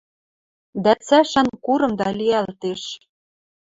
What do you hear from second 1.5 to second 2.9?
курымда лиӓлтеш.